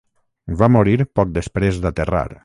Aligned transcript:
Va 0.61 0.69
morir 0.77 0.95
poc 1.19 1.31
desprès 1.37 1.79
d'aterrar. 1.85 2.25